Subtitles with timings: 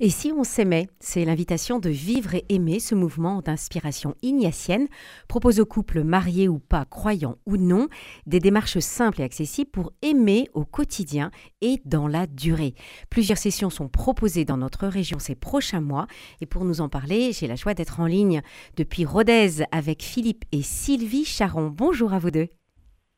[0.00, 4.86] Et si on s'aimait C'est l'invitation de Vivre et Aimer, ce mouvement d'inspiration ignatienne
[5.26, 7.88] propose aux couples mariés ou pas, croyants ou non,
[8.24, 11.32] des démarches simples et accessibles pour aimer au quotidien
[11.62, 12.76] et dans la durée.
[13.10, 16.06] Plusieurs sessions sont proposées dans notre région ces prochains mois
[16.40, 18.42] et pour nous en parler, j'ai la joie d'être en ligne
[18.76, 21.74] depuis Rodez avec Philippe et Sylvie Charon.
[21.74, 22.46] Bonjour à vous deux.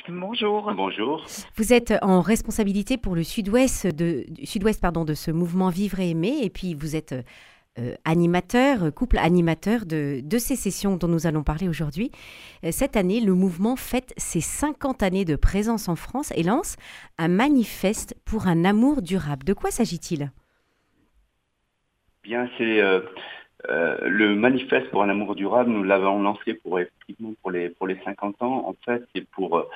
[0.09, 0.73] Bonjour.
[0.75, 1.25] Bonjour.
[1.57, 6.11] Vous êtes en responsabilité pour le sud-ouest de, sud-ouest pardon, de ce mouvement Vivre et
[6.11, 7.15] Aimer, et puis vous êtes
[7.79, 12.11] euh, animateur, couple animateur de, de, ces sessions dont nous allons parler aujourd'hui.
[12.65, 16.77] Euh, cette année, le mouvement fête ses 50 années de présence en France et lance
[17.19, 19.45] un manifeste pour un amour durable.
[19.45, 20.31] De quoi s'agit-il?
[22.23, 23.01] Bien, c'est euh,
[23.69, 26.79] euh, le manifeste pour un amour durable, nous l'avons lancé pour
[27.43, 28.69] pour les pour les 50 ans.
[28.69, 29.69] En fait, c'est pour euh,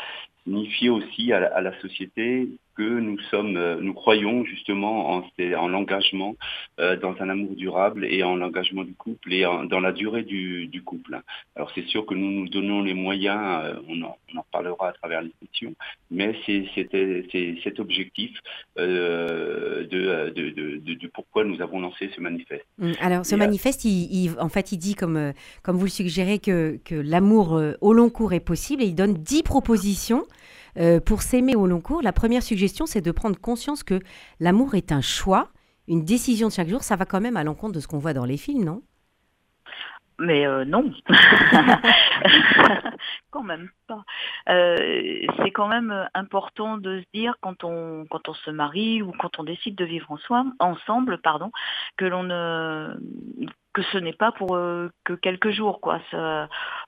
[0.45, 5.25] signifier aussi à à la société que nous sommes, euh, nous croyons justement en,
[5.57, 6.37] en l'engagement
[6.81, 10.67] euh, dans un amour durable et en l'engagement du couple et dans la durée du,
[10.67, 11.21] du, couple.
[11.57, 14.89] Alors c'est sûr que nous nous donnons les moyens, euh, on, en, on, en, parlera
[14.89, 15.75] à travers les sessions,
[16.11, 18.37] mais c'est cet objectif
[18.79, 22.67] euh, de, de, de, de, pourquoi nous avons lancé ce manifeste.
[22.79, 25.33] Mmh, alors ce et manifeste, il, il, en fait, il dit comme,
[25.63, 29.15] comme vous le suggérez que, que l'amour au long cours est possible et il donne
[29.15, 30.25] dix propositions.
[30.77, 34.01] Euh, pour s'aimer au long cours, la première suggestion, c'est de prendre conscience que
[34.41, 35.51] l'amour est un choix,
[35.87, 36.83] une décision de chaque jour.
[36.83, 38.83] Ça va quand même à l'encontre de ce qu'on voit dans les films, non?
[40.19, 40.93] Mais euh, non,
[43.31, 44.05] quand même pas.
[44.49, 49.13] Euh, c'est quand même important de se dire quand on quand on se marie ou
[49.19, 51.51] quand on décide de vivre en soi, ensemble, pardon,
[51.97, 52.97] que l'on ne
[53.75, 56.01] que ce n'est pas pour euh, que quelques jours, quoi.
[56.11, 56.47] Ce,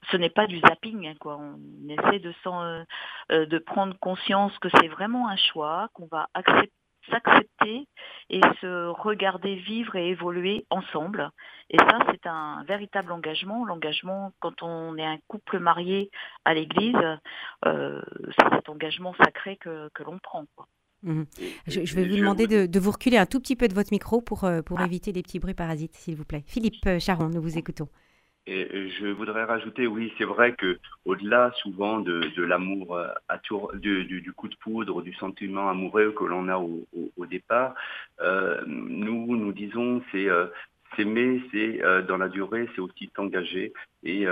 [0.09, 1.37] ce n'est pas du zapping, hein, quoi.
[1.37, 2.83] On essaie de, euh,
[3.31, 6.71] euh, de prendre conscience que c'est vraiment un choix, qu'on va accepter
[7.09, 7.87] s'accepter
[8.29, 11.29] et se regarder vivre et évoluer ensemble.
[11.69, 13.65] Et ça, c'est un véritable engagement.
[13.65, 16.09] L'engagement, quand on est un couple marié
[16.45, 16.95] à l'église,
[17.65, 18.01] euh,
[18.37, 20.45] c'est cet engagement sacré que, que l'on prend.
[20.55, 20.67] Quoi.
[21.03, 21.23] Mmh.
[21.67, 23.89] Je, je, vais vous demander de, de, vous reculer un tout petit peu de votre
[23.91, 24.85] micro pour, euh, pour ah.
[24.85, 26.43] éviter les petits bruits parasites, s'il vous plaît.
[26.47, 27.87] Philippe euh, Charon, nous vous écoutons.
[28.49, 33.09] Et je voudrais rajouter, oui, c'est vrai que au-delà souvent de, l'amour, euh,
[33.73, 37.75] du, du, du, coup de poudre, du sentiment amoureux que l'on a au, départ,
[38.21, 40.47] euh, nous nous disons c'est euh,
[40.95, 43.73] S'aimer, c'est dans la durée, c'est aussi s'engager.
[44.03, 44.25] Et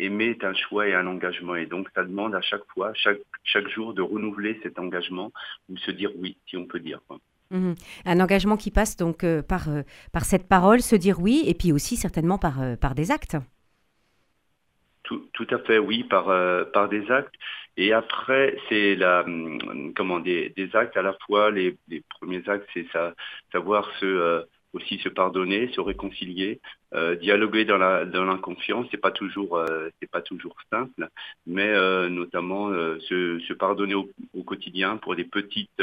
[0.00, 1.54] aimer est un choix et un engagement.
[1.54, 5.30] Et donc, ça demande à chaque fois, chaque, chaque jour, de renouveler cet engagement
[5.68, 7.00] ou se dire oui, si on peut dire.
[7.50, 7.72] Mmh.
[8.04, 9.82] Un engagement qui passe donc euh, par, euh,
[10.12, 13.36] par cette parole, se dire oui, et puis aussi certainement par, euh, par des actes.
[15.02, 16.26] Tout, tout, à fait, oui, par,
[16.74, 17.34] par des actes.
[17.78, 21.50] Et après, c'est la, hum, comment, des, des, actes à la fois.
[21.50, 21.78] Les,
[22.10, 22.86] premiers actes, c'est
[23.50, 23.90] savoir
[24.74, 26.60] aussi se pardonner, se réconcilier,
[27.22, 28.86] dialoguer dans la dans l'inconfiance.
[28.90, 29.64] C'est pas toujours
[29.98, 31.08] c'est pas toujours simple,
[31.46, 31.72] mais
[32.10, 35.82] notamment se, pardonner au, quotidien pour des petites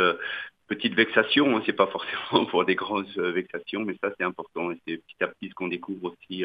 [0.68, 1.56] petites vexations.
[1.56, 1.64] Hein.
[1.66, 4.72] C'est pas forcément pour des grandes vexations, mais ça c'est important.
[4.72, 6.44] Et c'est petit à petit ce qu'on découvre aussi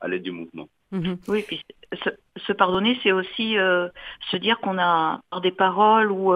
[0.00, 0.68] à l'aide du mouvement.
[0.92, 1.14] Mmh.
[1.28, 1.62] Oui, puis
[2.04, 6.32] se, se pardonner, c'est aussi se dire qu'on a par des paroles ou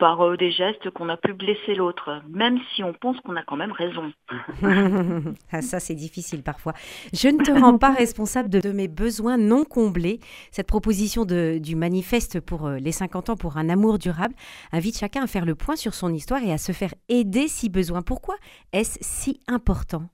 [0.00, 3.44] par euh, des gestes qu'on a pu blesser l'autre, même si on pense qu'on a
[3.44, 4.10] quand même raison.
[5.52, 6.72] ah, ça, c'est difficile parfois.
[7.12, 10.18] Je ne te rends pas responsable de, de, mes besoins non comblés.
[10.50, 14.34] Cette proposition de, du manifeste pour euh, les 50 ans pour un amour durable
[14.72, 17.68] invite chacun à faire le point sur son histoire et à se faire aider si
[17.68, 18.00] besoin.
[18.00, 18.36] Pourquoi
[18.72, 20.08] est-ce si important?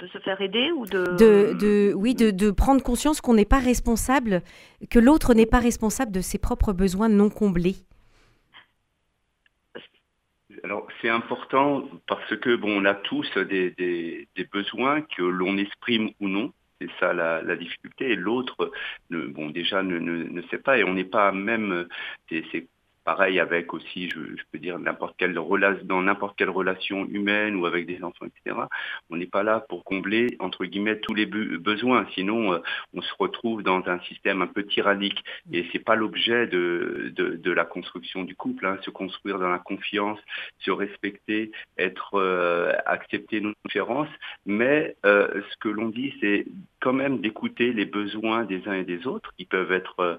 [0.00, 1.04] De se faire aider ou de...
[1.16, 4.42] de, de oui, de, de, prendre conscience qu'on n'est pas responsable,
[4.90, 7.76] que l'autre n'est pas responsable de ses propres besoins non comblés.
[10.62, 15.58] Alors c'est important parce que bon, on a tous des, des, des besoins que l'on
[15.58, 16.52] exprime ou non.
[16.80, 18.10] C'est ça la, la, difficulté.
[18.12, 18.72] Et l'autre,
[19.10, 21.86] bon, déjà ne, ne, ne, sait pas et on n'est pas même.
[22.28, 22.66] C'est
[23.04, 27.56] Pareil avec aussi, je, je peux dire, n'importe quelle relation, dans n'importe quelle relation humaine
[27.56, 28.56] ou avec des enfants, etc.
[29.10, 32.06] On n'est pas là pour combler, entre guillemets, tous les besoins.
[32.14, 32.58] Sinon, euh,
[32.94, 35.22] on se retrouve dans un système un peu tyrannique.
[35.52, 38.66] Et c'est pas l'objet de, de, de, la construction du couple.
[38.66, 38.78] Hein.
[38.82, 40.18] Se construire dans la confiance,
[40.60, 44.08] se respecter, être euh, accepter nos différences.
[44.46, 46.46] Mais euh, ce que l'on dit, c'est
[46.84, 50.18] quand même d'écouter les besoins des uns et des autres qui peuvent être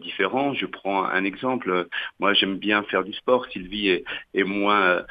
[0.00, 0.54] différents.
[0.54, 1.86] Je prends un exemple.
[2.18, 3.44] Moi, j'aime bien faire du sport.
[3.52, 5.04] Sylvie est, est moins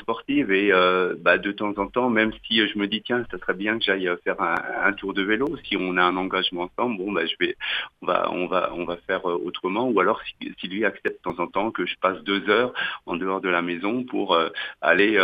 [0.00, 0.72] sportive et
[1.20, 3.84] bah, de temps en temps, même si je me dis tiens, ça serait bien que
[3.84, 5.46] j'aille faire un, tour de vélo.
[5.64, 7.56] Si on a un engagement ensemble, bon, bah, je vais,
[8.02, 9.88] on va, on va, on va faire autrement.
[9.88, 12.72] Ou alors, si, Sylvie accepte de temps en temps que je passe deux heures
[13.06, 14.36] en dehors de la maison pour
[14.80, 15.16] aller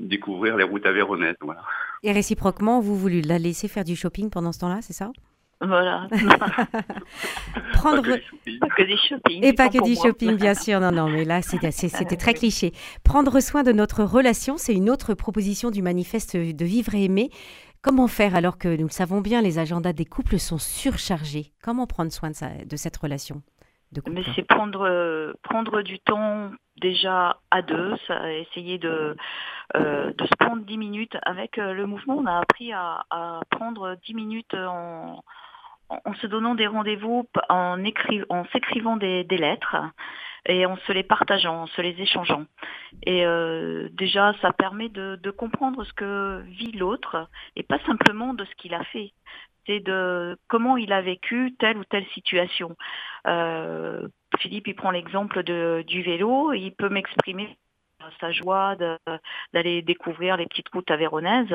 [0.00, 1.36] découvrir les routes avéronaises.
[1.40, 1.62] Voilà.
[2.02, 5.10] Et réciproquement, vous voulez la laisser faire du shopping pendant ce temps-là, c'est ça?
[5.60, 6.08] Voilà.
[7.74, 8.02] Prendre...
[8.02, 9.44] Pas que, du shopping.
[9.44, 10.80] Et pas que du shopping, bien sûr.
[10.80, 12.72] Non, non, mais là, c'était très cliché.
[13.04, 17.30] Prendre soin de notre relation, c'est une autre proposition du manifeste de vivre et aimer.
[17.82, 21.52] Comment faire alors que nous le savons bien, les agendas des couples sont surchargés?
[21.62, 23.42] Comment prendre soin de, de cette relation
[24.08, 26.50] mais c'est prendre prendre du temps
[26.80, 29.14] déjà à deux, ça, essayer de euh,
[29.74, 32.16] de se prendre dix minutes avec euh, le mouvement.
[32.18, 35.22] On a appris à, à prendre dix minutes en
[36.06, 39.76] en se donnant des rendez-vous, en, écri en s'écrivant des, des, lettres
[40.46, 42.46] et en se les partageant, en se les échangeant.
[43.04, 48.34] Et euh, déjà, ça permet de, de, comprendre ce que vit l'autre et pas simplement
[48.34, 49.12] de ce qu'il a fait
[49.66, 52.76] c'est de comment il a vécu telle ou telle situation.
[53.26, 54.08] Euh,
[54.38, 57.56] Philippe, il prend l'exemple du vélo, il peut m'exprimer
[58.20, 58.76] sa joie
[59.52, 61.54] d'aller découvrir les petites routes aveyronaises.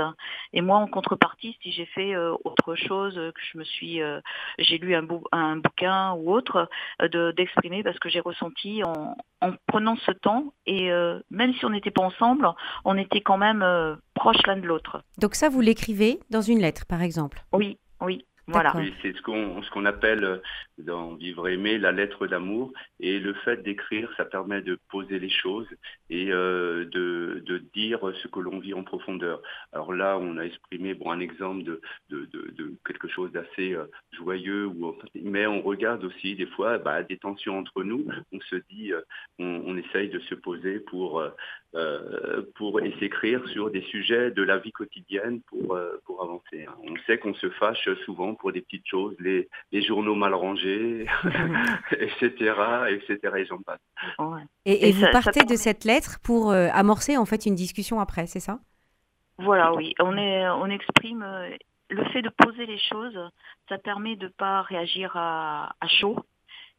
[0.53, 4.19] Et moi, en contrepartie, si j'ai fait euh, autre chose, que je me suis, euh,
[4.59, 6.69] j'ai lu un, un, bouquin ou autre,
[7.35, 10.53] d'exprimer parce que j'ai ressenti en, en, prenant ce temps.
[10.65, 10.89] Et
[11.29, 12.47] même si on n'était pas ensemble,
[12.85, 13.65] on était quand même
[14.13, 15.01] proches l'un de l'autre.
[15.17, 17.43] Donc ça, vous l'écrivez dans une lettre, par exemple?
[17.53, 18.25] Oui, oui.
[18.47, 18.73] Voilà.
[19.01, 20.37] c'est ce qu'on ce qu'on appelle euh,
[20.77, 22.71] dans Vivre aimer la lettre d'amour.
[22.99, 25.67] Et le fait d'écrire, ça permet de poser les choses
[26.09, 29.41] et euh, de, de, dire ce que l'on vit en profondeur.
[29.71, 33.85] Alors là, on a exprimé bon un exemple de, de, de, quelque chose d'assez euh,
[34.11, 38.05] joyeux, ou, mais on regarde aussi des fois bah, des tensions entre nous.
[38.31, 38.93] On se dit,
[39.39, 41.23] on, on, essaye de se poser pour
[41.75, 46.65] euh, pour s'écrire sur des sujets de la vie quotidienne pour, pour avancer.
[46.65, 46.75] Hein.
[46.83, 51.05] On sait qu'on se fâche souvent pour des petites choses, les, les journaux mal rangés,
[51.91, 52.29] etc.,
[52.89, 53.79] etc., et j'en passe.
[54.65, 58.39] Et, vous partez de cette lettre pour euh, amorcer en fait une discussion après, c'est
[58.39, 58.59] ça?
[59.39, 59.93] Voilà, oui.
[59.99, 61.23] On, est, on exprime
[61.89, 63.17] le fait de poser les choses,
[63.69, 66.17] ça permet de ne pas réagir à, à chaud,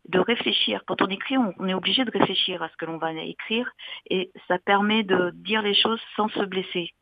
[0.08, 0.82] de réfléchir.
[0.86, 3.70] Quand on écrit, on, est obligé de réfléchir à ce que l'on va écrire
[4.10, 6.92] et ça permet de dire les choses sans se blesser.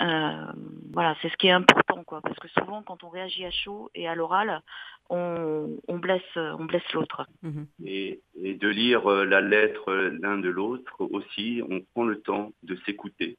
[0.00, 0.46] Euh,
[0.92, 3.90] voilà, c'est ce qui est important, quoi, parce que souvent, quand on réagit à chaud
[3.94, 4.62] et à l'oral,
[5.10, 7.26] on, blesse, on blesse l'autre.
[7.42, 7.66] Mhm.
[7.84, 12.52] Et, et, de lire euh, la lettre l'un de l'autre aussi, on prend le temps
[12.62, 13.36] de s'écouter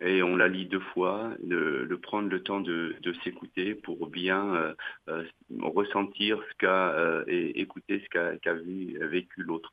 [0.00, 4.74] et on la lit deux fois, de, prendre le temps de, s'écouter pour bien euh,
[5.08, 5.24] euh,
[5.60, 9.72] ressentir ce qu'a euh, et écouter ce qu'a vécu l'autre.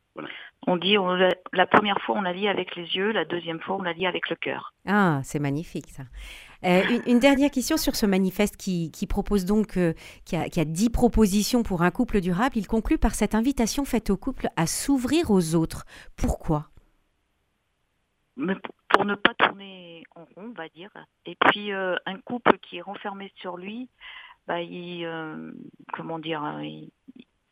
[0.65, 0.97] On dit
[1.53, 4.07] la première fois on la lit avec les yeux, la deuxième fois on la lit
[4.07, 4.74] avec le cœur.
[4.85, 6.03] Ah, c'est magnifique ça.
[6.63, 9.80] Une, dernière question sur ce manifeste qui, propose donc,
[10.25, 12.57] qui, a, qui, a, dix propositions pour un couple durable.
[12.57, 15.86] Il conclut par cette invitation faite au couple à s'ouvrir aux autres.
[16.15, 16.69] Pourquoi?
[18.89, 20.92] Pour ne pas tourner en rond, on va dire.
[21.25, 23.89] Et puis euh, un couple qui est renfermé sur lui,
[24.48, 25.51] bah, il, euh,
[25.94, 26.62] comment dire, hein,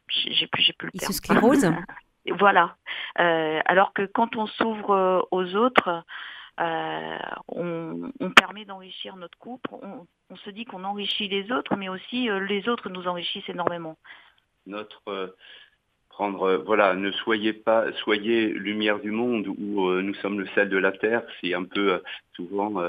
[0.09, 1.71] j'ai plus, plus le il se sclérose.
[2.39, 2.77] voilà.
[3.19, 6.03] Euh, alors que quand on s'ouvre aux autres,
[6.57, 9.69] on, on, permet d'enrichir notre couple.
[9.71, 13.97] On, se dit qu'on enrichit les autres, mais aussi les autres nous enrichissent énormément.
[14.65, 15.33] Notre
[16.15, 20.47] prendre, euh, voilà, ne soyez pas, soyez lumière du monde où euh, nous sommes le
[20.55, 21.23] sel de la terre.
[21.41, 21.99] C'est un peu euh,
[22.35, 22.81] souvent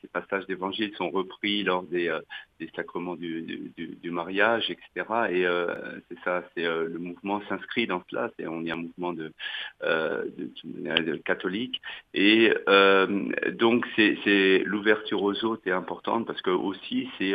[0.00, 2.16] ces passages d'évangile sont repris lors des,
[2.58, 3.72] des sacrements du,
[4.10, 5.06] mariage, etc.
[5.30, 5.46] Et
[6.08, 8.30] c'est ça, c'est le mouvement s'inscrit dans cela.
[8.46, 9.32] On est un mouvement de,
[11.24, 11.80] catholique.
[12.14, 12.52] Et
[13.52, 17.34] donc c'est l'ouverture aux autres est importante parce que aussi c'est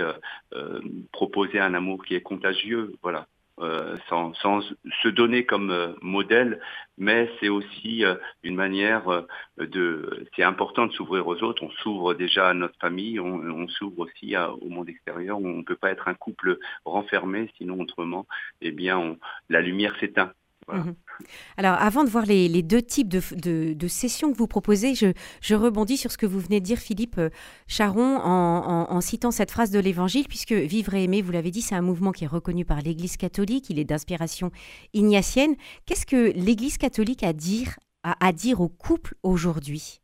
[1.11, 2.93] proposer un amour qui est contagieux.
[3.01, 3.27] Voilà.
[3.59, 4.61] Euh, sans, sans,
[5.03, 6.59] se donner comme euh, modèle,
[6.97, 9.25] mais c'est aussi euh, une manière
[9.59, 10.25] de...
[10.35, 11.61] C'est important de s'ouvrir aux autres.
[11.61, 15.37] On s'ouvre déjà à notre famille, on, s'ouvre aussi au monde extérieur.
[15.37, 18.25] On ne peut pas être un couple renfermé, sinon autrement,
[18.61, 19.19] eh bien, on,
[19.49, 20.33] la lumière s'éteint.
[20.67, 20.95] Mhm.
[21.57, 26.11] Alors, avant de voir les, deux types de, sessions que vous proposez, je, rebondis sur
[26.11, 27.29] ce que vous venez de dire, Philippe euh,
[27.67, 31.75] Charon, en, citant cette phrase de l'Évangile, puisque Vivre et aimer, vous l'avez dit, c'est
[31.75, 34.51] un mouvement qui est reconnu par l'Église catholique, il est d'inspiration
[34.93, 35.55] ignatienne.
[35.85, 39.99] Qu'est-ce que l'Église catholique a à dire, à, au couple aujourd'hui?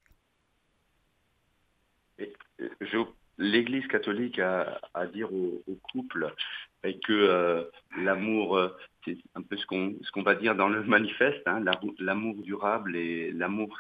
[3.38, 6.34] l'Église catholique a à dire aux, couples
[6.84, 8.60] que l'amour,
[9.06, 11.64] c'est un peu ce qu'on ce va dire dans le manifeste, hein,
[12.00, 13.78] l'amour durable et l'amour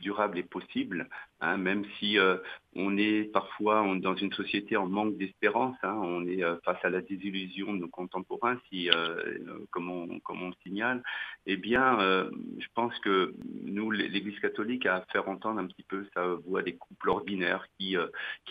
[0.00, 1.08] durable est possible,
[1.40, 2.36] hein, même si euh,
[2.74, 6.90] on est parfois dans une société en manque d'espérance, hein, on est euh, face à
[6.90, 9.38] la désillusion de nos contemporains, si, euh,
[9.70, 11.02] comme, on, comme signale,
[11.46, 16.06] eh bien, je pense que nous, l'Église catholique, a à faire entendre un petit peu
[16.14, 17.96] sa voix des couples ordinaires qui,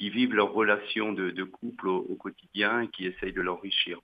[0.10, 4.00] vivent leur relation de, couple au, quotidien et qui essayent de l'enrichir.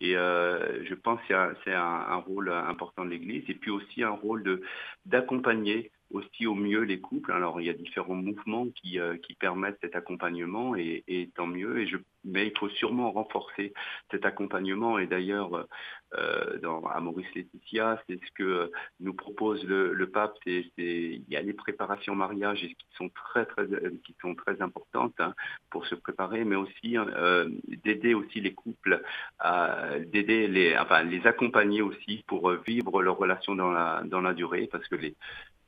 [0.00, 4.60] Et je pense que c'est un, rôle important de l'Église et puis aussi un rôle
[5.06, 7.32] d'accompagner aussi au mieux les couples.
[7.32, 11.46] Alors il y a différents mouvements qui, euh, qui permettent cet accompagnement et, et, tant
[11.46, 11.80] mieux.
[11.80, 13.72] Et je, mais il faut sûrement renforcer
[14.10, 14.98] cet accompagnement.
[14.98, 15.66] Et d'ailleurs,
[16.14, 16.58] euh,
[16.90, 20.34] à Maurice Laetitia, c'est ce que nous propose le, le pape.
[20.44, 23.66] C'est, il y a les préparations mariage qui sont très très
[24.04, 25.34] qui sont très importantes hein,
[25.70, 27.48] pour se préparer, mais aussi euh,
[27.84, 29.02] d'aider aussi les couples
[29.38, 34.34] à d'aider les enfin les accompagner aussi pour vivre leur relation dans la dans la
[34.34, 35.14] durée parce que les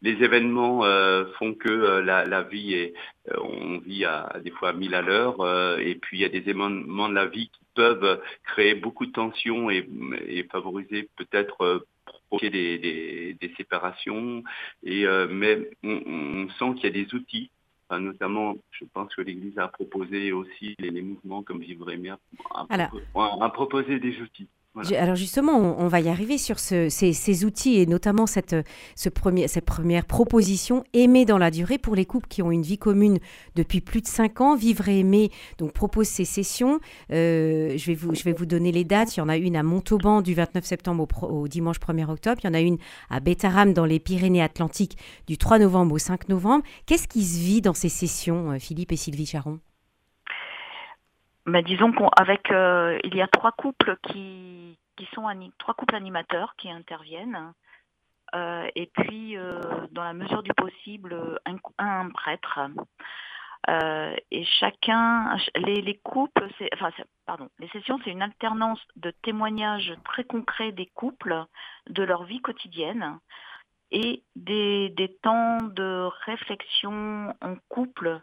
[0.03, 2.95] les événements euh, font que euh, la, la, vie est,
[3.31, 5.37] euh, on vit à, des fois à mille à l'heure,
[5.79, 9.13] et puis il y a des événements de la vie qui peuvent créer beaucoup de
[9.13, 9.89] tensions et,
[10.27, 11.85] et favoriser peut-être
[12.29, 14.43] provoquer des, des, des, séparations.
[14.83, 17.51] Et mais on, on sent qu'il y a des outils
[17.99, 22.19] notamment, je pense que l'Église a proposé aussi les, mouvements comme Vivre et Mère,
[22.55, 24.49] a, proposé des outils.
[24.77, 28.55] Alors justement, on, va y arriver sur ces, outils et notamment cette,
[29.15, 33.19] première proposition, aimer dans la durée pour les couples qui ont une vie commune
[33.57, 34.55] depuis plus de 5 ans.
[34.55, 36.79] Vivre et aimer donc propose ces sessions.
[37.13, 39.17] Euh, je, vais vous, je vais vous donner les dates.
[39.17, 42.41] Il y en a une à Montauban du 29 septembre au, dimanche 1er octobre.
[42.45, 42.79] Il y en a une
[43.11, 44.97] à Bétaram dans les Pyrénées-Atlantiques
[45.27, 46.65] du 3 novembre au 5 novembre.
[46.87, 49.59] Qu'est-ce qui se vit dans ces sessions, euh, Philippe et Sylvie Charon?
[51.51, 55.27] Bah, disons qu'avec euh, il y a trois couples qui, qui sont
[55.59, 57.53] trois couples animateurs qui interviennent
[58.35, 61.41] euh, et puis euh, dans la mesure du possible
[61.79, 62.61] un, prêtre.
[64.31, 66.91] Et chacun les, les couples enfin
[67.27, 71.45] pardon les sessions c'est une alternance de témoignages très concrets des couples
[71.89, 73.19] de leur vie quotidienne
[73.93, 78.23] et des, des temps de réflexion en couple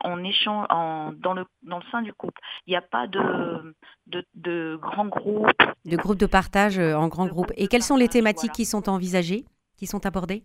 [0.00, 2.40] en échange en, dans, le, dans le sein du couple.
[2.66, 3.74] Il n'y a pas de,
[4.06, 5.62] de, de grands groupes.
[5.84, 7.52] De groupes de partage euh, en grands groupes.
[7.56, 9.44] Et quelles sont les thématiques qui sont envisagées,
[9.76, 10.42] qui sont abordées?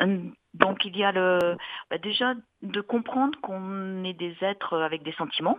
[0.00, 1.56] Hum, donc il y a le
[1.90, 5.58] bah, déjà de comprendre qu'on est des êtres avec des sentiments,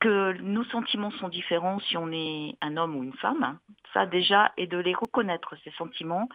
[0.00, 3.58] que nos sentiments sont différents si on est un homme ou une femme.
[3.94, 6.28] Ça déjà et de les reconnaître ces sentiments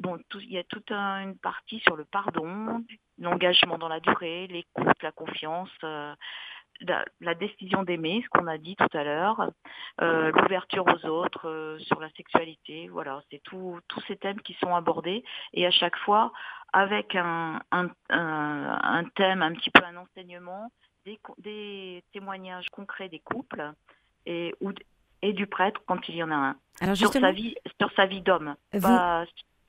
[0.00, 2.84] bon, il y a toute une partie sur le pardon,
[3.18, 6.14] l'engagement dans la durée, l'écoute, la confiance, euh,
[7.20, 9.50] la, décision d'aimer, ce qu'on a dit tout à l'heure,
[10.02, 12.88] euh, l'ouverture aux autres, euh, sur la sexualité.
[12.88, 16.32] Voilà, c'est tous ces thèmes qui sont abordés et à chaque fois
[16.72, 20.70] avec un, un, un, thème, un petit peu un enseignement,
[21.04, 23.72] des, des témoignages concrets des couples
[24.26, 24.72] et, ou,
[25.26, 26.56] et du prêtre quand il y en a un.
[26.80, 28.54] Alors sur sa vie, sur sa vie d'homme.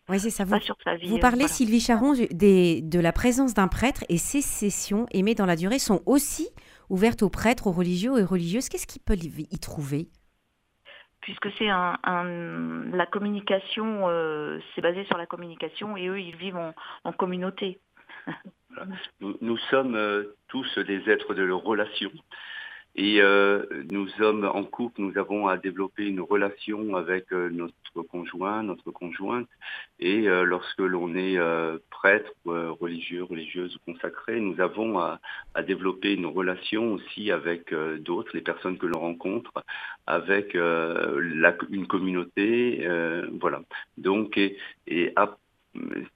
[0.09, 0.45] Oui, c'est ça.
[0.45, 4.17] Vous, sur sa vie, vous parlez, Sylvie Charon, des, de la présence d'un prêtre et
[4.17, 6.47] ces sessions aimées dans la durée sont aussi
[6.89, 8.69] ouvertes aux prêtres, aux religieux et religieuses.
[8.69, 10.07] Qu'est-ce qu'ils peuvent y trouver?
[11.21, 11.97] Puisque c'est un,
[12.93, 16.55] la communication, euh, c'est basé sur la communication et eux, ils vivent
[17.03, 17.81] en, communauté.
[19.19, 22.11] nous, sommes euh, tous des êtres de relation.
[22.99, 28.01] Et euh, nous sommes en couple, nous avons à développer une relation avec euh, notre
[28.09, 29.47] conjoint, notre conjointe.
[29.99, 31.37] Et euh, lorsque l'on est
[31.91, 35.19] prêtre, religieux, religieuse ou consacré, nous avons à,
[35.53, 39.51] à développer une relation aussi avec d'autres, les personnes que l'on rencontre,
[40.07, 42.87] avec la, une communauté.
[43.39, 43.61] voilà.
[43.97, 45.13] Donc, et, et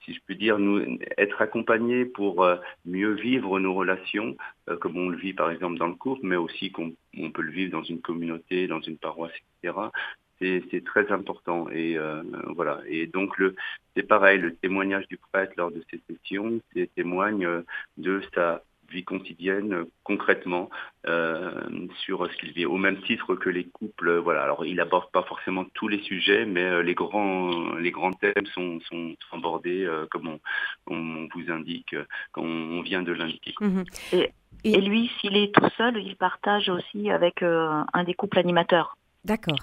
[0.04, 4.36] si je puis dire, nous, être accompagnés pour euh, mieux vivre nos relations,
[4.70, 7.42] euh, comme on le vit par exemple dans le couple, mais aussi qu'on on peut
[7.42, 9.78] le vivre dans une communauté, dans une paroisse, etc.
[10.40, 11.70] C'est très important.
[11.70, 12.24] Et euh,
[12.56, 12.82] voilà.
[12.88, 13.56] Et donc le,
[13.96, 17.64] c'est pareil, le témoignage du prêtre lors de ces sessions, c'est témoigne
[17.98, 20.70] de sa vie quotidienne euh, concrètement
[21.08, 22.66] euh, sur ce qu'il vit.
[22.66, 24.44] Au même titre que les couples, euh, voilà.
[24.44, 28.80] Alors il aborde pas forcément tous les sujets, mais les grands les grands thèmes sont,
[28.82, 30.40] sont abordés comme on,
[30.88, 31.96] on, vous indique,
[32.32, 33.54] quand on vient de l'indiquer.
[33.60, 33.84] Mhm.
[34.14, 34.32] Et,
[34.64, 38.98] et, lui, s'il est tout seul, il partage aussi avec un des couples animateurs.
[39.26, 39.58] D'accord.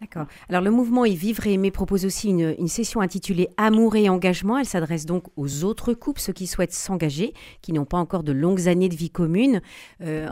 [0.00, 0.26] D'accord.
[0.48, 4.56] Alors le mouvement Y Vivre et Aimer propose aussi une, session intitulée Amour et engagement.
[4.56, 8.30] Elle s'adresse donc aux autres couples, ceux qui souhaitent s'engager, qui n'ont pas encore de
[8.30, 9.60] longues années de vie commune.
[10.00, 10.28] Euh,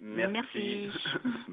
[0.00, 0.88] Merci.